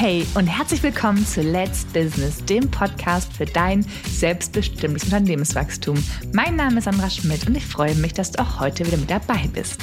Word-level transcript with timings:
Hey 0.00 0.24
und 0.36 0.46
herzlich 0.46 0.80
willkommen 0.84 1.26
zu 1.26 1.42
Let's 1.42 1.84
Business, 1.86 2.44
dem 2.44 2.70
Podcast 2.70 3.32
für 3.32 3.46
dein 3.46 3.84
selbstbestimmtes 4.08 5.02
Unternehmenswachstum. 5.02 5.96
Mein 6.32 6.54
Name 6.54 6.78
ist 6.78 6.84
Sandra 6.84 7.10
Schmidt 7.10 7.48
und 7.48 7.56
ich 7.56 7.66
freue 7.66 7.96
mich, 7.96 8.12
dass 8.12 8.30
du 8.30 8.40
auch 8.40 8.60
heute 8.60 8.86
wieder 8.86 8.96
mit 8.96 9.10
dabei 9.10 9.48
bist. 9.52 9.80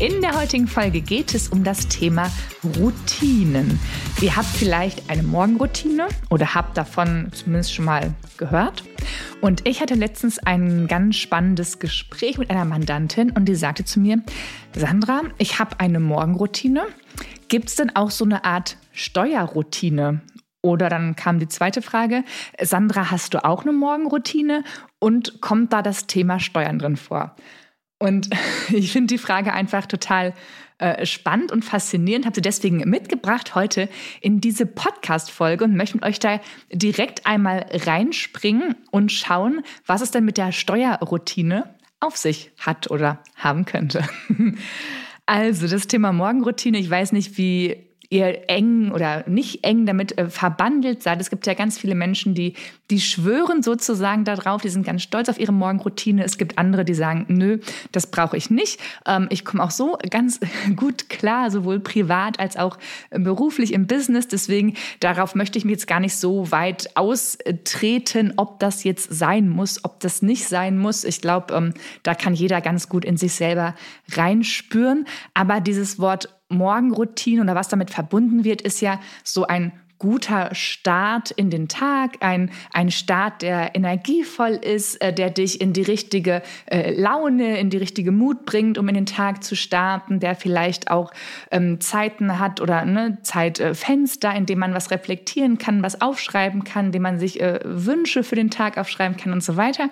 In 0.00 0.20
der 0.22 0.36
heutigen 0.36 0.66
Folge 0.66 1.00
geht 1.00 1.36
es 1.36 1.50
um 1.50 1.62
das 1.62 1.86
Thema 1.86 2.32
Routinen. 2.64 3.78
Ihr 4.20 4.34
habt 4.34 4.48
vielleicht 4.48 5.08
eine 5.08 5.22
Morgenroutine 5.22 6.08
oder 6.30 6.56
habt 6.56 6.76
davon 6.76 7.28
zumindest 7.32 7.74
schon 7.74 7.84
mal 7.84 8.12
gehört. 8.38 8.82
Und 9.40 9.68
ich 9.68 9.80
hatte 9.80 9.94
letztens 9.94 10.40
ein 10.40 10.88
ganz 10.88 11.14
spannendes 11.14 11.78
Gespräch 11.78 12.38
mit 12.38 12.50
einer 12.50 12.64
Mandantin 12.64 13.30
und 13.30 13.44
die 13.44 13.54
sagte 13.54 13.84
zu 13.84 14.00
mir, 14.00 14.20
Sandra, 14.74 15.20
ich 15.38 15.60
habe 15.60 15.78
eine 15.78 16.00
Morgenroutine. 16.00 16.86
Gibt 17.54 17.68
es 17.68 17.76
denn 17.76 17.94
auch 17.94 18.10
so 18.10 18.24
eine 18.24 18.44
Art 18.44 18.78
Steuerroutine? 18.90 20.22
Oder 20.60 20.88
dann 20.88 21.14
kam 21.14 21.38
die 21.38 21.46
zweite 21.46 21.82
Frage, 21.82 22.24
Sandra, 22.60 23.12
hast 23.12 23.32
du 23.32 23.44
auch 23.44 23.62
eine 23.62 23.70
Morgenroutine? 23.70 24.64
Und 24.98 25.40
kommt 25.40 25.72
da 25.72 25.80
das 25.80 26.08
Thema 26.08 26.40
Steuern 26.40 26.80
drin 26.80 26.96
vor? 26.96 27.36
Und 28.00 28.28
ich 28.72 28.90
finde 28.90 29.14
die 29.14 29.18
Frage 29.18 29.52
einfach 29.52 29.86
total 29.86 30.34
äh, 30.78 31.06
spannend 31.06 31.52
und 31.52 31.64
faszinierend. 31.64 32.26
Habe 32.26 32.34
sie 32.34 32.42
deswegen 32.42 32.78
mitgebracht 32.90 33.54
heute 33.54 33.88
in 34.20 34.40
diese 34.40 34.66
Podcast-Folge 34.66 35.62
und 35.62 35.76
möchte 35.76 35.98
mit 35.98 36.04
euch 36.04 36.18
da 36.18 36.40
direkt 36.72 37.24
einmal 37.24 37.66
reinspringen 37.70 38.74
und 38.90 39.12
schauen, 39.12 39.62
was 39.86 40.00
es 40.00 40.10
denn 40.10 40.24
mit 40.24 40.38
der 40.38 40.50
Steuerroutine 40.50 41.72
auf 42.00 42.16
sich 42.16 42.50
hat 42.58 42.90
oder 42.90 43.22
haben 43.36 43.64
könnte. 43.64 44.02
Also 45.26 45.66
das 45.68 45.86
Thema 45.86 46.12
Morgenroutine, 46.12 46.78
ich 46.78 46.90
weiß 46.90 47.12
nicht, 47.12 47.38
wie 47.38 47.93
ihr 48.14 48.48
eng 48.48 48.92
oder 48.92 49.28
nicht 49.28 49.64
eng 49.64 49.86
damit 49.86 50.16
äh, 50.16 50.28
verbandelt 50.28 51.02
seid. 51.02 51.20
Es 51.20 51.30
gibt 51.30 51.46
ja 51.48 51.54
ganz 51.54 51.78
viele 51.78 51.96
Menschen, 51.96 52.34
die, 52.34 52.54
die 52.88 53.00
schwören 53.00 53.62
sozusagen 53.62 54.24
darauf, 54.24 54.62
die 54.62 54.68
sind 54.68 54.86
ganz 54.86 55.02
stolz 55.02 55.28
auf 55.28 55.40
ihre 55.40 55.52
Morgenroutine. 55.52 56.22
Es 56.22 56.38
gibt 56.38 56.56
andere, 56.56 56.84
die 56.84 56.94
sagen, 56.94 57.26
nö, 57.28 57.58
das 57.90 58.06
brauche 58.06 58.36
ich 58.36 58.50
nicht. 58.50 58.80
Ähm, 59.04 59.26
ich 59.30 59.44
komme 59.44 59.64
auch 59.64 59.72
so 59.72 59.98
ganz 60.10 60.38
gut 60.76 61.08
klar, 61.08 61.50
sowohl 61.50 61.80
privat 61.80 62.38
als 62.38 62.56
auch 62.56 62.78
beruflich 63.10 63.72
im 63.72 63.88
Business. 63.88 64.28
Deswegen 64.28 64.74
darauf 65.00 65.34
möchte 65.34 65.58
ich 65.58 65.64
mich 65.64 65.72
jetzt 65.72 65.88
gar 65.88 66.00
nicht 66.00 66.14
so 66.14 66.52
weit 66.52 66.96
austreten, 66.96 68.34
ob 68.36 68.60
das 68.60 68.84
jetzt 68.84 69.12
sein 69.12 69.48
muss, 69.48 69.84
ob 69.84 69.98
das 69.98 70.22
nicht 70.22 70.46
sein 70.46 70.78
muss. 70.78 71.02
Ich 71.02 71.20
glaube, 71.20 71.52
ähm, 71.52 71.74
da 72.04 72.14
kann 72.14 72.34
jeder 72.34 72.60
ganz 72.60 72.88
gut 72.88 73.04
in 73.04 73.16
sich 73.16 73.32
selber 73.32 73.74
reinspüren. 74.12 75.06
Aber 75.34 75.60
dieses 75.60 75.98
Wort 75.98 76.28
Morgenroutine 76.48 77.42
oder 77.42 77.54
was 77.54 77.68
damit 77.68 77.90
verbunden 77.90 78.44
wird, 78.44 78.62
ist 78.62 78.80
ja 78.80 79.00
so 79.22 79.46
ein 79.46 79.72
guter 79.98 80.54
Start 80.54 81.30
in 81.30 81.50
den 81.50 81.68
Tag, 81.68 82.16
ein, 82.20 82.50
ein 82.72 82.90
Start, 82.90 83.42
der 83.42 83.74
energievoll 83.74 84.50
ist, 84.50 85.00
äh, 85.00 85.12
der 85.12 85.30
dich 85.30 85.60
in 85.60 85.72
die 85.72 85.82
richtige 85.82 86.42
äh, 86.66 86.92
Laune, 86.92 87.58
in 87.58 87.70
die 87.70 87.78
richtige 87.78 88.12
Mut 88.12 88.44
bringt, 88.44 88.76
um 88.76 88.88
in 88.88 88.94
den 88.94 89.06
Tag 89.06 89.42
zu 89.42 89.56
starten, 89.56 90.20
der 90.20 90.34
vielleicht 90.34 90.90
auch 90.90 91.12
ähm, 91.50 91.80
Zeiten 91.80 92.38
hat 92.38 92.60
oder 92.60 92.84
ne, 92.84 93.18
Zeitfenster, 93.22 94.34
in 94.34 94.46
dem 94.46 94.58
man 94.58 94.74
was 94.74 94.90
reflektieren 94.90 95.58
kann, 95.58 95.82
was 95.82 96.00
aufschreiben 96.00 96.64
kann, 96.64 96.86
in 96.86 96.92
dem 96.92 97.02
man 97.02 97.18
sich 97.18 97.40
äh, 97.40 97.60
Wünsche 97.64 98.24
für 98.24 98.36
den 98.36 98.50
Tag 98.50 98.76
aufschreiben 98.76 99.16
kann 99.16 99.32
und 99.32 99.42
so 99.42 99.56
weiter. 99.56 99.88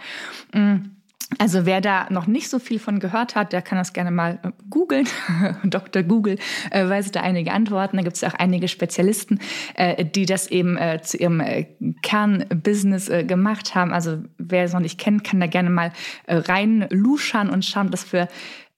Mhm. 0.52 0.96
Also 1.38 1.66
wer 1.66 1.80
da 1.80 2.06
noch 2.10 2.26
nicht 2.26 2.48
so 2.48 2.58
viel 2.58 2.78
von 2.78 3.00
gehört 3.00 3.34
hat, 3.34 3.52
der 3.52 3.62
kann 3.62 3.78
das 3.78 3.92
gerne 3.92 4.10
mal 4.10 4.38
äh, 4.42 4.50
googeln. 4.70 5.06
Dr. 5.64 6.02
Google 6.02 6.38
äh, 6.70 6.88
weiß 6.88 7.10
da 7.12 7.20
einige 7.20 7.52
Antworten. 7.52 7.96
Da 7.96 8.02
gibt 8.02 8.16
es 8.16 8.24
auch 8.24 8.34
einige 8.34 8.68
Spezialisten, 8.68 9.38
äh, 9.74 10.04
die 10.04 10.26
das 10.26 10.48
eben 10.48 10.76
äh, 10.76 11.00
zu 11.02 11.16
ihrem 11.16 11.40
äh, 11.40 11.66
Kernbusiness 12.02 13.08
äh, 13.08 13.24
gemacht 13.24 13.74
haben. 13.74 13.92
Also 13.92 14.18
wer 14.38 14.64
es 14.64 14.72
noch 14.72 14.80
nicht 14.80 14.98
kennt, 14.98 15.24
kann 15.24 15.40
da 15.40 15.46
gerne 15.46 15.70
mal 15.70 15.92
äh, 16.26 16.36
rein 16.36 16.86
luschern 16.90 17.50
und 17.50 17.64
schauen, 17.64 17.90
dass 17.90 18.04
für 18.04 18.28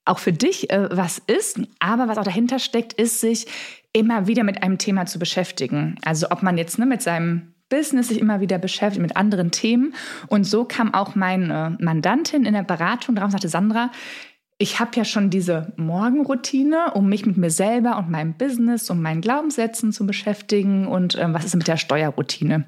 auch 0.05 0.19
für 0.19 0.33
dich 0.33 0.69
äh, 0.69 0.87
was 0.91 1.19
ist. 1.19 1.59
Aber 1.79 2.07
was 2.07 2.17
auch 2.17 2.23
dahinter 2.23 2.59
steckt, 2.59 2.93
ist 2.93 3.21
sich 3.21 3.47
immer 3.91 4.27
wieder 4.27 4.43
mit 4.43 4.61
einem 4.61 4.77
Thema 4.77 5.05
zu 5.05 5.19
beschäftigen. 5.19 5.95
Also 6.05 6.27
ob 6.29 6.43
man 6.43 6.57
jetzt 6.57 6.77
ne, 6.77 6.85
mit 6.85 7.01
seinem 7.01 7.54
Business 7.69 8.09
sich 8.09 8.19
immer 8.19 8.41
wieder 8.41 8.57
beschäftigt 8.57 9.01
mit 9.01 9.17
anderen 9.17 9.51
Themen. 9.51 9.93
Und 10.27 10.43
so 10.43 10.65
kam 10.65 10.93
auch 10.93 11.15
meine 11.15 11.77
Mandantin 11.79 12.45
in 12.45 12.53
der 12.53 12.63
Beratung 12.63 13.15
drauf 13.15 13.25
und 13.25 13.31
sagte, 13.31 13.49
Sandra, 13.49 13.91
ich 14.57 14.79
habe 14.79 14.91
ja 14.95 15.03
schon 15.03 15.29
diese 15.29 15.73
Morgenroutine, 15.75 16.93
um 16.93 17.09
mich 17.09 17.25
mit 17.25 17.35
mir 17.35 17.49
selber 17.49 17.97
und 17.97 18.09
meinem 18.09 18.35
Business 18.35 18.89
und 18.89 19.01
meinen 19.01 19.19
Glaubenssätzen 19.19 19.91
zu 19.91 20.05
beschäftigen. 20.05 20.87
Und 20.87 21.17
ähm, 21.19 21.33
was 21.33 21.43
ist 21.43 21.55
mit 21.55 21.67
der 21.67 21.75
Steuerroutine? 21.75 22.63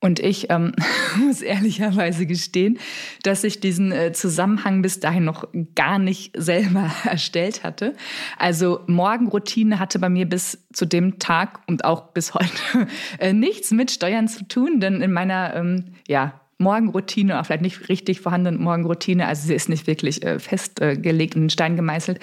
Und 0.00 0.20
ich 0.20 0.50
ähm, 0.50 0.72
muss 1.16 1.40
ehrlicherweise 1.40 2.26
gestehen, 2.26 2.78
dass 3.22 3.42
ich 3.42 3.60
diesen 3.60 3.90
äh, 3.90 4.12
Zusammenhang 4.12 4.82
bis 4.82 5.00
dahin 5.00 5.24
noch 5.24 5.48
gar 5.74 5.98
nicht 5.98 6.32
selber 6.36 6.90
erstellt 7.04 7.64
hatte. 7.64 7.94
Also 8.36 8.80
Morgenroutine 8.86 9.78
hatte 9.78 9.98
bei 9.98 10.10
mir 10.10 10.28
bis 10.28 10.66
zu 10.74 10.84
dem 10.84 11.18
Tag 11.20 11.60
und 11.66 11.86
auch 11.86 12.12
bis 12.12 12.34
heute 12.34 12.52
äh, 13.18 13.32
nichts 13.32 13.70
mit 13.70 13.90
Steuern 13.90 14.28
zu 14.28 14.46
tun, 14.46 14.78
denn 14.78 15.00
in 15.00 15.12
meiner 15.12 15.56
ähm, 15.56 15.94
ja, 16.06 16.38
Morgenroutine, 16.58 17.40
auch 17.40 17.46
vielleicht 17.46 17.62
nicht 17.62 17.88
richtig 17.88 18.20
vorhandene 18.20 18.58
Morgenroutine, 18.58 19.26
also 19.26 19.46
sie 19.46 19.54
ist 19.54 19.68
nicht 19.68 19.86
wirklich 19.86 20.22
äh, 20.22 20.38
festgelegt 20.38 21.34
in 21.34 21.42
den 21.42 21.50
Stein 21.50 21.76
gemeißelt, 21.76 22.20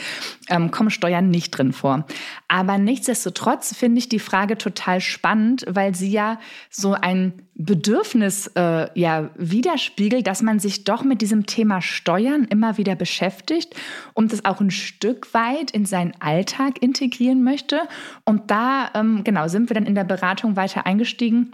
ähm, 0.49 0.71
kommen 0.71 0.89
Steuern 0.89 1.29
nicht 1.29 1.51
drin 1.51 1.73
vor. 1.73 2.05
Aber 2.47 2.77
nichtsdestotrotz 2.77 3.75
finde 3.75 3.99
ich 3.99 4.09
die 4.09 4.19
Frage 4.19 4.57
total 4.57 5.01
spannend, 5.01 5.65
weil 5.67 5.95
sie 5.95 6.11
ja 6.11 6.39
so 6.69 6.93
ein 6.93 7.33
Bedürfnis 7.55 8.47
äh, 8.55 8.87
ja 8.99 9.29
widerspiegelt, 9.37 10.25
dass 10.25 10.41
man 10.41 10.59
sich 10.59 10.83
doch 10.83 11.03
mit 11.03 11.21
diesem 11.21 11.45
Thema 11.45 11.81
Steuern 11.81 12.45
immer 12.45 12.77
wieder 12.77 12.95
beschäftigt 12.95 13.75
und 14.13 14.31
das 14.33 14.45
auch 14.45 14.61
ein 14.61 14.71
Stück 14.71 15.33
weit 15.33 15.71
in 15.71 15.85
seinen 15.85 16.13
Alltag 16.19 16.81
integrieren 16.81 17.43
möchte. 17.43 17.81
Und 18.25 18.49
da 18.49 18.89
ähm, 18.95 19.23
genau 19.23 19.47
sind 19.47 19.69
wir 19.69 19.75
dann 19.75 19.85
in 19.85 19.95
der 19.95 20.03
Beratung 20.03 20.55
weiter 20.55 20.85
eingestiegen 20.85 21.51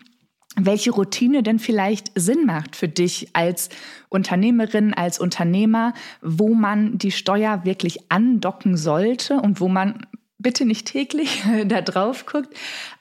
welche 0.57 0.91
Routine 0.91 1.43
denn 1.43 1.59
vielleicht 1.59 2.11
Sinn 2.15 2.45
macht 2.45 2.75
für 2.75 2.87
dich 2.87 3.29
als 3.33 3.69
Unternehmerin, 4.09 4.93
als 4.93 5.19
Unternehmer, 5.19 5.93
wo 6.21 6.53
man 6.53 6.97
die 6.97 7.11
Steuer 7.11 7.63
wirklich 7.63 8.11
andocken 8.11 8.75
sollte 8.75 9.35
und 9.35 9.61
wo 9.61 9.67
man 9.67 10.05
bitte 10.39 10.65
nicht 10.65 10.87
täglich 10.87 11.43
da 11.65 11.81
drauf 11.81 12.25
guckt. 12.25 12.53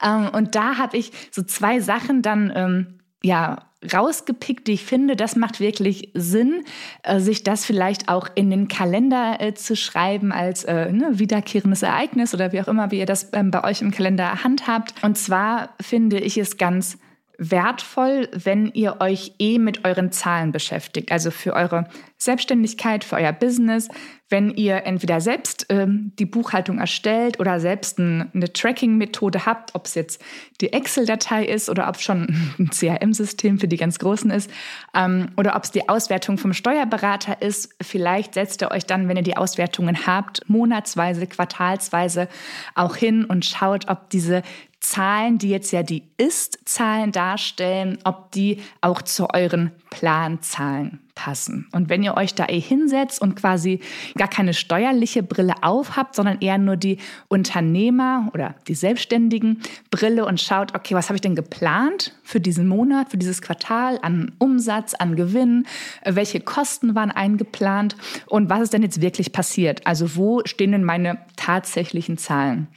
Ähm, 0.03 0.29
und 0.33 0.55
da 0.55 0.77
habe 0.77 0.97
ich 0.97 1.11
so 1.31 1.41
zwei 1.43 1.79
Sachen 1.79 2.21
dann 2.21 2.51
ähm, 2.55 2.87
ja 3.23 3.63
rausgepickt, 3.93 4.67
die 4.67 4.73
ich 4.73 4.85
finde, 4.85 5.15
das 5.15 5.35
macht 5.35 5.59
wirklich 5.59 6.11
Sinn, 6.15 6.63
äh, 7.03 7.19
sich 7.19 7.43
das 7.43 7.63
vielleicht 7.63 8.09
auch 8.09 8.27
in 8.33 8.49
den 8.49 8.67
Kalender 8.67 9.37
äh, 9.39 9.53
zu 9.53 9.75
schreiben 9.75 10.31
als 10.31 10.63
äh, 10.63 10.91
ne, 10.91 11.19
wiederkehrendes 11.19 11.83
Ereignis 11.83 12.33
oder 12.33 12.51
wie 12.51 12.61
auch 12.61 12.67
immer, 12.67 12.91
wie 12.91 12.99
ihr 12.99 13.05
das 13.05 13.29
ähm, 13.33 13.51
bei 13.51 13.63
euch 13.63 13.81
im 13.81 13.91
Kalender 13.91 14.43
handhabt. 14.43 14.95
Und 15.03 15.17
zwar 15.17 15.69
finde 15.79 16.19
ich 16.19 16.37
es 16.37 16.57
ganz 16.57 16.97
wertvoll, 17.37 18.29
wenn 18.31 18.71
ihr 18.73 18.99
euch 18.99 19.33
eh 19.39 19.59
mit 19.59 19.85
euren 19.85 20.11
Zahlen 20.11 20.51
beschäftigt. 20.51 21.11
Also 21.11 21.31
für 21.31 21.53
eure 21.53 21.87
Selbstständigkeit, 22.17 23.03
für 23.03 23.17
euer 23.17 23.31
Business, 23.31 23.89
wenn 24.29 24.51
ihr 24.51 24.85
entweder 24.85 25.21
selbst 25.21 25.67
ähm, 25.69 26.11
die 26.19 26.25
Buchhaltung 26.25 26.79
erstellt 26.79 27.39
oder 27.39 27.59
selbst 27.59 27.99
ein, 27.99 28.29
eine 28.33 28.51
Tracking-Methode 28.51 29.45
habt, 29.45 29.73
ob 29.73 29.85
es 29.85 29.95
jetzt 29.95 30.21
die 30.59 30.73
Excel-Datei 30.73 31.45
ist 31.45 31.69
oder 31.69 31.87
ob 31.87 31.95
es 31.95 32.01
schon 32.01 32.27
ein 32.59 32.69
CRM-System 32.69 33.59
für 33.59 33.67
die 33.67 33.77
ganz 33.77 33.99
Großen 33.99 34.31
ist 34.31 34.49
ähm, 34.93 35.29
oder 35.37 35.55
ob 35.55 35.63
es 35.63 35.71
die 35.71 35.87
Auswertung 35.87 36.37
vom 36.37 36.53
Steuerberater 36.53 37.41
ist. 37.41 37.73
Vielleicht 37.81 38.33
setzt 38.33 38.61
ihr 38.61 38.71
euch 38.71 38.85
dann, 38.85 39.07
wenn 39.07 39.17
ihr 39.17 39.23
die 39.23 39.37
Auswertungen 39.37 40.07
habt, 40.07 40.41
monatsweise, 40.49 41.27
quartalsweise 41.27 42.27
auch 42.75 42.95
hin 42.95 43.25
und 43.25 43.45
schaut, 43.45 43.87
ob 43.89 44.09
diese 44.09 44.41
Zahlen, 44.79 45.37
die 45.39 45.49
jetzt 45.49 45.71
ja 45.71 45.81
die 45.81 46.03
Ist-Zahlen 46.17 47.11
darstellen, 47.11 47.97
ob 48.03 48.31
die 48.31 48.61
auch 48.81 49.01
zu 49.01 49.27
euren 49.33 49.71
Planzahlen 49.89 50.99
passen. 51.15 51.67
Und 51.71 51.89
wenn 51.89 52.03
ihr 52.03 52.15
euch 52.15 52.35
da 52.35 52.45
eh 52.47 52.59
hinsetzt 52.59 53.19
und 53.19 53.35
quasi 53.35 53.79
gar 54.15 54.27
keine 54.27 54.53
steuerliche 54.53 55.23
Brille 55.23 55.55
aufhabt, 55.63 56.15
sondern 56.15 56.39
eher 56.41 56.59
nur 56.59 56.77
die 56.77 56.99
Unternehmer 57.27 58.29
oder 58.33 58.55
die 58.67 58.75
Selbstständigen 58.75 59.61
Brille 59.89 60.25
und 60.25 60.39
schaut, 60.39 60.75
okay, 60.75 60.93
was 60.93 61.09
habe 61.09 61.15
ich 61.15 61.21
denn 61.21 61.35
geplant 61.35 62.13
für 62.23 62.39
diesen 62.39 62.67
Monat, 62.67 63.09
für 63.09 63.17
dieses 63.17 63.41
Quartal 63.41 63.97
an 64.03 64.31
Umsatz, 64.37 64.93
an 64.93 65.15
Gewinn, 65.15 65.65
welche 66.05 66.39
Kosten 66.39 66.93
waren 66.93 67.09
eingeplant 67.09 67.95
und 68.27 68.49
was 68.51 68.61
ist 68.61 68.73
denn 68.73 68.83
jetzt 68.83 69.01
wirklich 69.01 69.31
passiert? 69.31 69.87
Also 69.87 70.15
wo 70.15 70.41
stehen 70.45 70.71
denn 70.71 70.83
meine 70.83 71.17
tatsächlichen 71.35 72.19
Zahlen? 72.19 72.67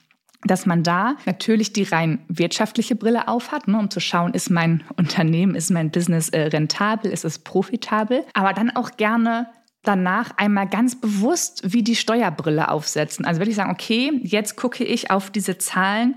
Dass 0.44 0.66
man 0.66 0.82
da 0.82 1.16
natürlich 1.26 1.72
die 1.72 1.82
rein 1.82 2.24
wirtschaftliche 2.28 2.96
Brille 2.96 3.28
aufhat, 3.28 3.68
ne, 3.68 3.78
um 3.78 3.90
zu 3.90 4.00
schauen, 4.00 4.32
ist 4.32 4.50
mein 4.50 4.82
Unternehmen, 4.96 5.54
ist 5.54 5.70
mein 5.70 5.90
Business 5.90 6.30
äh, 6.30 6.42
rentabel, 6.42 7.10
ist 7.10 7.24
es 7.24 7.38
profitabel, 7.38 8.24
aber 8.32 8.52
dann 8.52 8.70
auch 8.70 8.96
gerne 8.96 9.48
danach 9.82 10.32
einmal 10.36 10.68
ganz 10.68 11.00
bewusst 11.00 11.72
wie 11.72 11.82
die 11.82 11.96
Steuerbrille 11.96 12.70
aufsetzen. 12.70 13.24
Also 13.24 13.40
würde 13.40 13.50
ich 13.50 13.56
sagen, 13.56 13.70
okay, 13.70 14.20
jetzt 14.22 14.56
gucke 14.56 14.84
ich 14.84 15.10
auf 15.10 15.30
diese 15.30 15.58
Zahlen 15.58 16.16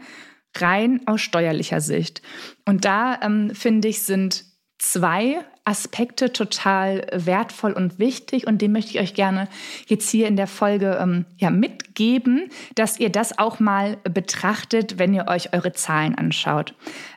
rein 0.57 1.01
aus 1.05 1.21
steuerlicher 1.21 1.81
Sicht. 1.81 2.21
Und 2.65 2.85
da 2.85 3.19
ähm, 3.21 3.51
finde 3.53 3.87
ich, 3.87 4.03
sind 4.03 4.45
zwei 4.77 5.45
Aspekte 5.65 6.33
total 6.33 7.07
wertvoll 7.13 7.71
und 7.71 7.97
wichtig 7.97 8.47
und 8.47 8.61
den 8.61 8.73
möchte 8.73 8.91
ich 8.91 8.99
euch 8.99 9.13
gerne 9.13 9.47
jetzt 9.87 10.09
hier 10.09 10.27
in 10.27 10.35
der 10.35 10.47
Folge 10.47 10.97
ähm, 11.01 11.25
ja, 11.37 11.51
mitgeben, 11.93 12.49
dass 12.75 12.99
ihr 12.99 13.09
das 13.09 13.37
auch 13.37 13.59
mal 13.59 13.97
betrachtet, 14.03 14.97
wenn 14.97 15.13
ihr 15.13 15.27
euch 15.27 15.53
eure 15.53 15.73
Zahlen 15.73 16.15
anschaut. 16.15 16.73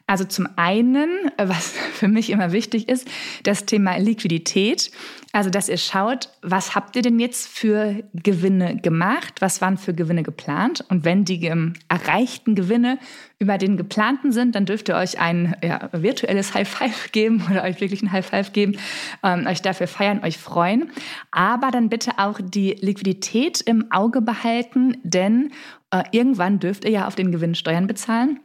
Also 0.07 0.25
zum 0.25 0.49
einen, 0.57 1.11
was 1.37 1.71
für 1.95 2.09
mich 2.09 2.31
immer 2.31 2.53
wichtig 2.53 2.89
ist, 2.89 3.09
das 3.43 3.67
Thema 3.67 3.97
Liquidität. 3.97 4.91
Also, 5.33 5.51
dass 5.51 5.69
ihr 5.69 5.77
schaut, 5.77 6.31
was 6.41 6.75
habt 6.75 6.97
ihr 6.97 7.03
denn 7.03 7.19
jetzt 7.19 7.47
für 7.49 8.05
Gewinne 8.15 8.77
gemacht? 8.77 9.35
Was 9.41 9.61
waren 9.61 9.77
für 9.77 9.93
Gewinne 9.93 10.23
geplant? 10.23 10.83
Und 10.89 11.05
wenn 11.05 11.27
die 11.27 11.47
erreichten 11.89 12.55
Gewinne 12.55 12.99
über 13.39 13.59
den 13.59 13.77
geplanten 13.77 14.33
sind, 14.33 14.55
dann 14.55 14.65
dürft 14.65 14.89
ihr 14.89 14.97
euch 14.97 15.21
ein 15.21 15.55
ja, 15.63 15.91
virtuelles 15.93 16.55
High 16.55 16.67
Five 16.67 17.13
geben 17.13 17.45
oder 17.51 17.65
euch 17.65 17.81
wirklich 17.83 18.01
ein 18.03 18.13
High 18.13 18.25
Five 18.25 18.53
geben, 18.55 18.79
ähm, 19.23 19.47
euch 19.47 19.61
dafür 19.61 19.89
feiern, 19.89 20.25
euch 20.25 20.39
freuen. 20.39 20.91
Aber 21.33 21.71
dann 21.71 21.91
bitte 21.91 22.13
auch 22.17 22.41
die 22.43 22.79
Liquidität 22.81 23.61
im 23.61 23.93
Auge 23.93 24.23
behalten, 24.23 24.47
denn 25.03 25.53
äh, 25.91 26.05
irgendwann 26.11 26.59
dürft 26.59 26.85
ihr 26.85 26.91
ja 26.91 27.07
auf 27.07 27.15
den 27.15 27.33
Gewinn 27.33 27.55
Steuern 27.55 27.87
bezahlen. 27.87 28.41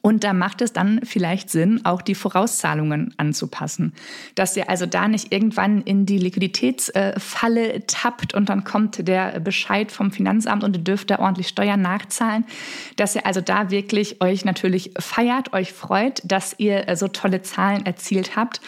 Und 0.00 0.24
da 0.24 0.32
macht 0.32 0.62
es 0.62 0.72
dann 0.72 1.00
vielleicht 1.04 1.50
Sinn, 1.50 1.84
auch 1.84 2.02
die 2.02 2.14
Vorauszahlungen 2.14 3.14
anzupassen. 3.16 3.92
Dass 4.34 4.56
ihr 4.56 4.70
also 4.70 4.86
da 4.86 5.08
nicht 5.08 5.32
irgendwann 5.32 5.82
in 5.82 6.06
die 6.06 6.18
Liquiditätsfalle 6.18 7.86
tappt 7.86 8.34
und 8.34 8.48
dann 8.48 8.64
kommt 8.64 9.06
der 9.06 9.40
Bescheid 9.40 9.92
vom 9.92 10.10
Finanzamt 10.10 10.64
und 10.64 10.76
ihr 10.76 10.82
dürft 10.82 11.10
da 11.10 11.18
ordentlich 11.18 11.48
Steuern 11.48 11.82
nachzahlen. 11.82 12.44
Dass 12.96 13.14
ihr 13.14 13.26
also 13.26 13.40
da 13.40 13.70
wirklich 13.70 14.22
euch 14.22 14.44
natürlich 14.44 14.92
feiert, 14.98 15.52
euch 15.52 15.72
freut, 15.72 16.22
dass 16.24 16.54
ihr 16.58 16.86
so 16.96 17.08
tolle 17.08 17.42
Zahlen 17.42 17.84
erzielt 17.86 18.36
habt 18.36 18.60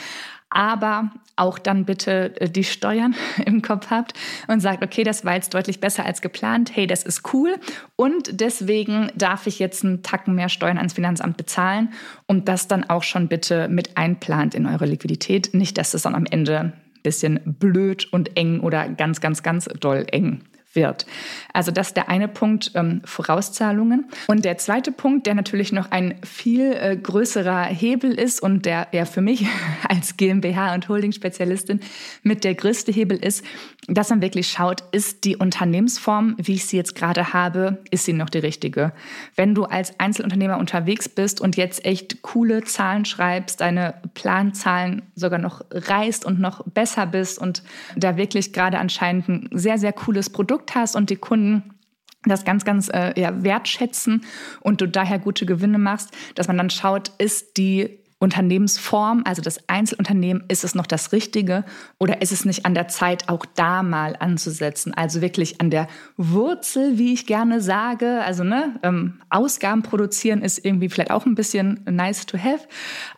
aber 0.50 1.10
auch 1.36 1.58
dann 1.58 1.84
bitte 1.84 2.40
äh, 2.40 2.48
die 2.48 2.64
Steuern 2.64 3.14
im 3.46 3.62
Kopf 3.62 3.90
habt 3.90 4.14
und 4.48 4.60
sagt, 4.60 4.82
okay, 4.82 5.04
das 5.04 5.24
war 5.24 5.34
jetzt 5.34 5.54
deutlich 5.54 5.80
besser 5.80 6.04
als 6.04 6.22
geplant, 6.22 6.74
hey, 6.74 6.86
das 6.86 7.02
ist 7.02 7.32
cool. 7.32 7.56
Und 7.96 8.40
deswegen 8.40 9.10
darf 9.14 9.46
ich 9.46 9.58
jetzt 9.58 9.84
einen 9.84 10.02
Tacken 10.02 10.34
mehr 10.34 10.48
Steuern 10.48 10.78
ans 10.78 10.94
Finanzamt 10.94 11.36
bezahlen. 11.36 11.92
Und 12.26 12.48
das 12.48 12.68
dann 12.68 12.84
auch 12.84 13.02
schon 13.02 13.28
bitte 13.28 13.68
mit 13.68 13.96
einplant 13.96 14.54
in 14.54 14.66
eure 14.66 14.86
Liquidität, 14.86 15.52
nicht, 15.52 15.78
dass 15.78 15.94
es 15.94 16.02
dann 16.02 16.14
am 16.14 16.26
Ende 16.26 16.58
ein 16.58 16.72
bisschen 17.02 17.40
blöd 17.44 18.12
und 18.12 18.36
eng 18.36 18.60
oder 18.60 18.88
ganz, 18.88 19.20
ganz, 19.20 19.42
ganz 19.42 19.66
doll 19.80 20.06
eng 20.10 20.42
wird. 20.76 21.06
Also 21.52 21.70
das 21.72 21.88
ist 21.88 21.96
der 21.96 22.08
eine 22.08 22.28
Punkt, 22.28 22.72
ähm, 22.74 23.00
Vorauszahlungen. 23.04 24.06
Und 24.28 24.44
der 24.44 24.58
zweite 24.58 24.92
Punkt, 24.92 25.26
der 25.26 25.34
natürlich 25.34 25.72
noch 25.72 25.90
ein 25.90 26.14
viel 26.22 26.72
äh, 26.72 26.96
größerer 26.96 27.64
Hebel 27.64 28.12
ist 28.12 28.40
und 28.42 28.66
der 28.66 28.88
ja 28.92 29.04
für 29.06 29.22
mich 29.22 29.46
als 29.88 30.16
GmbH 30.16 30.74
und 30.74 30.88
Holding-Spezialistin 30.88 31.80
mit 32.22 32.44
der 32.44 32.54
größte 32.54 32.92
Hebel 32.92 33.16
ist, 33.16 33.44
dass 33.88 34.10
man 34.10 34.20
wirklich 34.20 34.48
schaut, 34.48 34.82
ist 34.92 35.24
die 35.24 35.36
Unternehmensform, 35.36 36.34
wie 36.38 36.54
ich 36.54 36.66
sie 36.66 36.76
jetzt 36.76 36.94
gerade 36.94 37.32
habe, 37.32 37.78
ist 37.90 38.04
sie 38.04 38.12
noch 38.12 38.28
die 38.28 38.38
richtige? 38.38 38.92
Wenn 39.36 39.54
du 39.54 39.64
als 39.64 39.98
Einzelunternehmer 40.00 40.58
unterwegs 40.58 41.08
bist 41.08 41.40
und 41.40 41.56
jetzt 41.56 41.84
echt 41.84 42.22
coole 42.22 42.64
Zahlen 42.64 43.04
schreibst, 43.04 43.60
deine 43.60 43.94
Planzahlen 44.14 45.02
sogar 45.14 45.38
noch 45.38 45.64
reißt 45.70 46.24
und 46.24 46.40
noch 46.40 46.64
besser 46.64 47.06
bist 47.06 47.38
und 47.38 47.62
da 47.96 48.16
wirklich 48.16 48.52
gerade 48.52 48.78
anscheinend 48.78 49.28
ein 49.28 49.48
sehr, 49.52 49.78
sehr 49.78 49.92
cooles 49.92 50.30
Produkt 50.30 50.65
hast 50.74 50.96
und 50.96 51.10
die 51.10 51.16
Kunden 51.16 51.76
das 52.24 52.44
ganz, 52.44 52.64
ganz 52.64 52.88
äh, 52.88 53.18
ja, 53.20 53.44
wertschätzen 53.44 54.24
und 54.60 54.80
du 54.80 54.88
daher 54.88 55.18
gute 55.18 55.46
Gewinne 55.46 55.78
machst, 55.78 56.10
dass 56.34 56.48
man 56.48 56.58
dann 56.58 56.70
schaut, 56.70 57.12
ist 57.18 57.56
die 57.56 58.00
Unternehmensform, 58.18 59.24
also 59.26 59.42
das 59.42 59.68
Einzelunternehmen, 59.68 60.44
ist 60.48 60.64
es 60.64 60.74
noch 60.74 60.86
das 60.86 61.12
Richtige 61.12 61.64
oder 61.98 62.22
ist 62.22 62.32
es 62.32 62.46
nicht 62.46 62.64
an 62.64 62.72
der 62.72 62.88
Zeit, 62.88 63.28
auch 63.28 63.44
da 63.44 63.82
mal 63.82 64.16
anzusetzen? 64.18 64.94
Also 64.94 65.20
wirklich 65.20 65.60
an 65.60 65.68
der 65.70 65.86
Wurzel, 66.16 66.96
wie 66.96 67.12
ich 67.12 67.26
gerne 67.26 67.60
sage. 67.60 68.22
Also 68.22 68.42
ne, 68.42 68.80
ähm, 68.82 69.20
Ausgaben 69.28 69.82
produzieren 69.82 70.40
ist 70.40 70.64
irgendwie 70.64 70.88
vielleicht 70.88 71.10
auch 71.10 71.26
ein 71.26 71.34
bisschen 71.34 71.84
nice 71.84 72.24
to 72.24 72.38
have, 72.38 72.66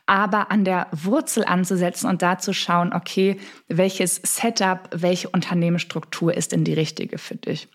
aber 0.07 0.51
an 0.51 0.65
der 0.65 0.89
Wurzel 0.91 1.45
anzusetzen 1.45 2.11
und 2.11 2.21
da 2.21 2.39
zu 2.39 2.53
schauen, 2.53 2.93
okay, 2.93 3.39
welches 3.69 4.17
Setup, 4.25 4.91
welche 4.93 5.29
Unternehmensstruktur 5.29 6.37
ist 6.37 6.51
denn 6.51 6.65
die 6.65 6.75
richtige 6.75 7.19
für 7.19 7.37
dich? 7.37 7.69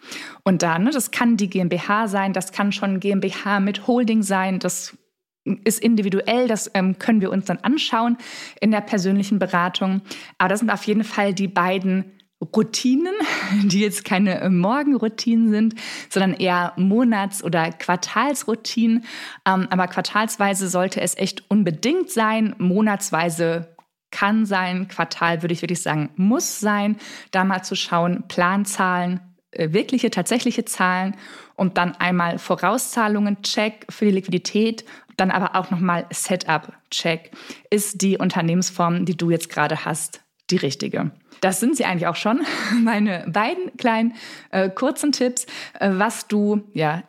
Und 0.44 0.62
da, 0.62 0.78
ne, 0.78 0.92
das 0.92 1.12
kann 1.12 1.38
die 1.38 1.50
GmbH 1.50 2.10
sein, 2.10 2.34
das 2.34 2.52
kann 2.52 2.74
schon 2.74 3.00
GmbH 3.00 3.62
mit 3.62 3.88
Holding 3.88 4.24
sein, 4.24 4.60
das 4.60 4.98
ist 5.46 5.80
individuell, 5.80 6.48
das 6.48 6.72
ähm, 6.74 6.98
können 7.00 7.22
wir 7.22 7.32
uns 7.32 7.46
dann 7.46 7.58
anschauen 7.60 8.18
in 8.62 8.72
der 8.72 8.82
persönlichen 8.82 9.40
Beratung. 9.40 10.02
Aber 10.38 10.50
das 10.50 10.60
sind 10.60 10.70
auf 10.70 10.84
jeden 10.86 11.04
Fall 11.04 11.34
die 11.34 11.48
beiden 11.48 12.14
Routinen, 12.56 13.14
die 13.64 13.82
jetzt 13.82 14.06
keine 14.06 14.42
äh, 14.42 14.50
Morgenroutinen 14.50 15.50
sind, 15.50 15.76
sondern 16.10 16.34
eher 16.34 16.74
Monats- 16.78 17.44
oder 17.44 17.72
Quartalsroutinen. 17.72 19.06
Ähm, 19.46 19.68
aber 19.70 19.88
quartalsweise 19.88 20.70
sollte 20.70 21.02
es 21.02 21.18
echt 21.18 21.50
unbedingt 21.50 22.10
sein. 22.10 22.56
Monatsweise 22.58 23.76
kann 24.12 24.46
sein. 24.46 24.88
Quartal 24.88 25.42
würde 25.42 25.54
ich 25.54 25.62
wirklich 25.62 25.82
sagen, 25.82 26.10
muss 26.16 26.60
sein. 26.60 26.98
Da 27.32 27.44
mal 27.44 27.64
zu 27.64 27.76
schauen, 27.76 28.26
Planzahlen, 28.28 29.20
äh, 29.52 29.74
wirkliche, 29.74 30.10
tatsächliche 30.10 30.66
Zahlen 30.66 31.16
und 31.56 31.78
dann 31.78 31.96
einmal 31.96 32.40
Vorauszahlungen, 32.40 33.42
Check 33.42 33.86
für 33.90 34.06
die 34.06 34.12
Liquidität 34.12 34.86
dann 35.18 35.32
aber 35.32 35.56
auch 35.56 35.72
nochmal 35.72 36.06
Setup-Check. 36.12 37.32
Ist 37.70 38.02
die 38.02 38.18
Unternehmensform, 38.18 39.06
die 39.06 39.18
du 39.18 39.30
jetzt 39.30 39.50
gerade 39.50 39.86
hast, 39.86 40.22
die 40.50 40.58
richtige? 40.58 41.12
Das 41.42 41.60
sind 41.60 41.76
sie 41.76 41.86
eigentlich 41.86 42.08
auch 42.08 42.16
schon. 42.16 42.42
Meine 42.84 43.26
beiden 43.28 43.76
kleinen 43.78 44.14
äh, 44.52 44.70
kurzen 44.70 45.12
Tipps, 45.12 45.46
äh, 45.80 45.90
was 45.94 46.28
du 46.28 46.64
ja 46.74 47.04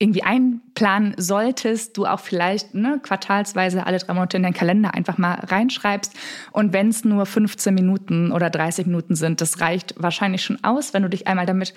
irgendwie 0.00 0.22
einplanen 0.22 1.14
solltest, 1.16 1.96
du 1.96 2.06
auch 2.06 2.20
vielleicht 2.20 2.72
ne, 2.72 3.00
quartalsweise 3.02 3.84
alle 3.84 3.98
drei 3.98 4.14
Monate 4.14 4.36
in 4.36 4.44
deinen 4.44 4.54
Kalender 4.54 4.94
einfach 4.94 5.18
mal 5.18 5.34
reinschreibst. 5.34 6.14
Und 6.52 6.72
wenn 6.72 6.90
es 6.90 7.04
nur 7.04 7.26
15 7.26 7.74
Minuten 7.74 8.30
oder 8.30 8.48
30 8.48 8.86
Minuten 8.86 9.16
sind, 9.16 9.40
das 9.40 9.60
reicht 9.60 9.96
wahrscheinlich 9.98 10.44
schon 10.44 10.62
aus, 10.62 10.94
wenn 10.94 11.02
du 11.02 11.08
dich 11.08 11.26
einmal 11.26 11.46
damit 11.46 11.74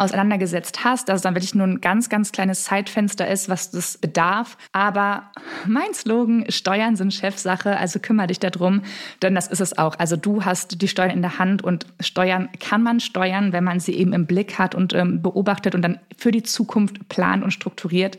auseinandergesetzt 0.00 0.82
hast, 0.82 1.08
dass 1.08 1.16
es 1.16 1.22
dann 1.22 1.34
wirklich 1.34 1.54
nur 1.54 1.66
ein 1.66 1.80
ganz, 1.80 2.08
ganz 2.08 2.32
kleines 2.32 2.64
Zeitfenster 2.64 3.28
ist, 3.28 3.48
was 3.48 3.70
das 3.70 3.98
bedarf. 3.98 4.56
Aber 4.72 5.30
mein 5.66 5.92
Slogan, 5.92 6.46
Steuern 6.48 6.96
sind 6.96 7.12
Chefsache, 7.12 7.76
also 7.76 7.98
kümmere 8.00 8.28
dich 8.28 8.38
darum, 8.38 8.82
denn 9.22 9.34
das 9.34 9.46
ist 9.46 9.60
es 9.60 9.76
auch. 9.76 9.98
Also 9.98 10.16
du 10.16 10.44
hast 10.44 10.80
die 10.80 10.88
Steuern 10.88 11.10
in 11.10 11.22
der 11.22 11.38
Hand 11.38 11.62
und 11.62 11.86
Steuern 12.00 12.48
kann 12.58 12.82
man 12.82 13.00
steuern, 13.00 13.52
wenn 13.52 13.64
man 13.64 13.78
sie 13.78 13.92
eben 13.92 14.14
im 14.14 14.26
Blick 14.26 14.58
hat 14.58 14.74
und 14.74 14.94
ähm, 14.94 15.20
beobachtet 15.20 15.74
und 15.74 15.82
dann 15.82 15.98
für 16.16 16.30
die 16.30 16.42
Zukunft 16.42 17.08
plant 17.08 17.44
und 17.44 17.50
strukturiert. 17.50 18.18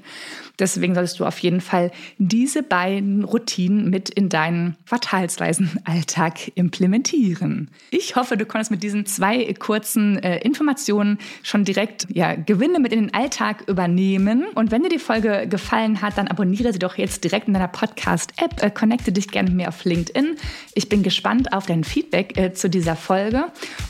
Deswegen 0.59 0.93
solltest 0.93 1.19
du 1.19 1.25
auf 1.25 1.39
jeden 1.39 1.61
Fall 1.61 1.91
diese 2.19 2.61
beiden 2.61 3.23
Routinen 3.23 3.89
mit 3.89 4.11
in 4.11 4.29
deinen 4.29 4.77
quartalsweisen 4.87 5.79
Alltag 5.85 6.51
implementieren. 6.53 7.69
Ich 7.89 8.15
hoffe, 8.15 8.37
du 8.37 8.45
konntest 8.45 8.69
mit 8.69 8.83
diesen 8.83 9.07
zwei 9.07 9.51
kurzen 9.57 10.21
äh, 10.21 10.37
Informationen 10.39 11.17
schon 11.41 11.65
direkt 11.71 12.07
ja, 12.13 12.35
Gewinne 12.35 12.79
mit 12.79 12.91
in 12.91 12.99
den 12.99 13.13
Alltag 13.13 13.63
übernehmen. 13.67 14.45
Und 14.55 14.71
wenn 14.71 14.83
dir 14.83 14.89
die 14.89 14.99
Folge 14.99 15.47
gefallen 15.47 16.01
hat, 16.01 16.17
dann 16.17 16.27
abonniere 16.27 16.73
sie 16.73 16.79
doch 16.79 16.97
jetzt 16.97 17.23
direkt 17.23 17.47
in 17.47 17.53
deiner 17.53 17.69
Podcast-App. 17.69 18.61
Äh, 18.61 18.71
connecte 18.71 19.13
dich 19.13 19.29
gerne 19.29 19.49
mit 19.49 19.57
mir 19.57 19.67
auf 19.69 19.85
LinkedIn. 19.85 20.35
Ich 20.73 20.89
bin 20.89 21.01
gespannt 21.01 21.53
auf 21.53 21.65
dein 21.65 21.85
Feedback 21.85 22.37
äh, 22.37 22.53
zu 22.53 22.69
dieser 22.69 22.97
Folge. 22.97 23.45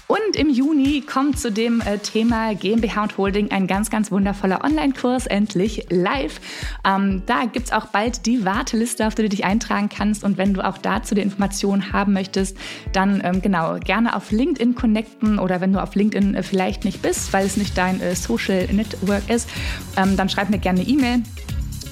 Und 0.06 0.36
im 0.36 0.50
Juni 0.50 1.02
kommt 1.02 1.40
zu 1.40 1.52
dem 1.52 1.82
äh, 1.82 1.98
Thema 1.98 2.54
GmbH 2.54 3.04
und 3.04 3.18
Holding 3.18 3.50
ein 3.52 3.66
ganz, 3.66 3.90
ganz 3.90 4.12
wundervoller 4.12 4.64
Online-Kurs 4.64 5.26
endlich 5.26 5.88
live. 5.90 6.40
Ähm, 6.86 7.24
da 7.26 7.46
gibt 7.46 7.68
es 7.68 7.72
auch 7.72 7.88
bald 7.88 8.28
die 8.28 8.46
Warteliste, 8.46 9.08
auf 9.08 9.16
die 9.16 9.24
du 9.24 9.30
dich 9.30 9.44
eintragen 9.44 9.90
kannst. 9.90 10.24
Und 10.24 10.38
wenn 10.38 10.54
du 10.54 10.64
auch 10.64 10.78
dazu 10.78 11.16
die 11.16 11.22
Informationen 11.22 11.94
haben 11.94 12.14
möchtest, 12.14 12.58
dann 12.94 13.22
ähm, 13.24 13.42
genau 13.42 13.80
gerne 13.80 14.16
auf 14.16 14.32
LinkedIn 14.32 14.76
connecten 14.76 15.40
oder 15.40 15.62
wenn 15.62 15.74
du 15.74 15.82
auf 15.82 15.96
LinkedIn 15.96 16.36
äh, 16.36 16.44
vielleicht 16.44 16.86
nicht 16.86 17.02
bist, 17.02 17.34
weil 17.34 17.46
es 17.46 17.58
nicht 17.58 17.71
dein 17.76 18.02
äh, 18.02 18.16
Social 18.16 18.68
Network 18.72 19.30
ist, 19.30 19.50
ähm, 19.98 20.18
dann 20.18 20.30
schreib 20.30 20.50
mir 20.50 20.60
gerne 20.60 20.82
eine 20.82 20.90
E-Mail. 20.90 21.24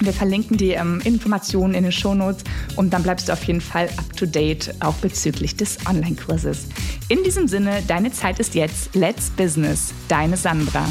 Wir 0.00 0.14
verlinken 0.14 0.56
die 0.56 0.70
ähm, 0.70 1.00
Informationen 1.04 1.74
in 1.74 1.82
den 1.82 1.92
Shownotes 1.92 2.44
und 2.76 2.90
dann 2.92 3.02
bleibst 3.02 3.28
du 3.28 3.32
auf 3.32 3.44
jeden 3.44 3.60
Fall 3.60 3.88
up 3.98 4.16
to 4.16 4.24
date, 4.24 4.74
auch 4.80 4.94
bezüglich 4.94 5.56
des 5.56 5.76
Online-Kurses. 5.86 6.66
In 7.08 7.22
diesem 7.22 7.48
Sinne, 7.48 7.82
deine 7.86 8.10
Zeit 8.10 8.38
ist 8.38 8.54
jetzt. 8.54 8.94
Let's 8.94 9.28
Business. 9.30 9.92
Deine 10.08 10.38
Sandra. 10.38 10.86